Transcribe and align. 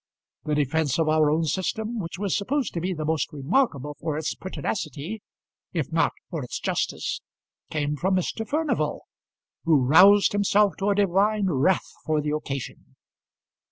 The 0.45 0.55
defence 0.55 0.97
of 0.97 1.07
our 1.07 1.29
own 1.29 1.43
system, 1.43 1.99
which 1.99 2.17
was 2.17 2.35
supposed 2.35 2.73
to 2.73 2.81
be 2.81 2.91
the 2.91 3.05
most 3.05 3.31
remarkable 3.31 3.95
for 3.99 4.17
its 4.17 4.33
pertinacity, 4.33 5.21
if 5.73 5.91
not 5.91 6.11
for 6.31 6.43
its 6.43 6.59
justice, 6.59 7.21
came 7.69 7.95
from 7.95 8.15
Mr. 8.15 8.47
Furnival, 8.47 9.03
who 9.63 9.85
roused 9.85 10.31
himself 10.31 10.73
to 10.79 10.89
a 10.89 10.95
divine 10.95 11.51
wrath 11.51 11.85
for 12.03 12.19
the 12.19 12.31
occasion. 12.31 12.95